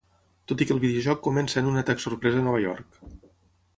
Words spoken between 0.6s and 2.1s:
i que el videojoc comença en un atac